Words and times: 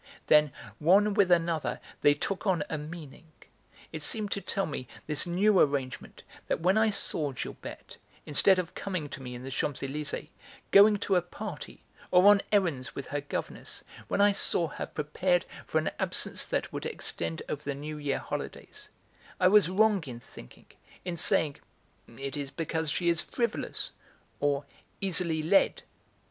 Then, 0.25 0.51
one 0.79 1.13
with 1.13 1.29
another, 1.29 1.79
they 2.01 2.15
took 2.15 2.47
on 2.47 2.63
a 2.71 2.77
meaning. 2.79 3.27
It 3.91 4.01
seemed 4.01 4.31
to 4.31 4.41
tell 4.41 4.65
me, 4.65 4.87
this 5.05 5.27
new 5.27 5.59
arrangement, 5.59 6.23
that 6.47 6.59
when 6.59 6.75
I 6.75 6.89
saw 6.89 7.31
Gilberte, 7.33 7.97
instead 8.25 8.57
of 8.57 8.73
coming 8.73 9.09
to 9.09 9.21
me 9.21 9.35
in 9.35 9.43
the 9.43 9.51
Champs 9.51 9.81
Elysées, 9.81 10.29
going 10.71 10.97
to 10.97 11.17
a 11.17 11.21
party, 11.21 11.83
or 12.09 12.25
on 12.31 12.41
errands 12.51 12.95
with 12.95 13.05
her 13.09 13.21
governess, 13.21 13.83
when 14.07 14.21
I 14.21 14.31
saw 14.31 14.69
her 14.69 14.87
prepared 14.87 15.45
for 15.67 15.77
an 15.77 15.91
absence 15.99 16.47
that 16.47 16.73
would 16.73 16.87
extend 16.87 17.43
over 17.47 17.61
the 17.61 17.75
New 17.75 17.99
Year 17.99 18.17
holidays, 18.17 18.89
I 19.39 19.49
was 19.49 19.69
wrong 19.69 20.03
in 20.07 20.19
thinking, 20.19 20.65
in 21.05 21.15
saying: 21.15 21.57
"It 22.17 22.35
is 22.35 22.49
because 22.49 22.89
she 22.89 23.07
is 23.09 23.21
frivolous," 23.21 23.91
or 24.39 24.65
"easily 24.99 25.43
lead." 25.43 25.83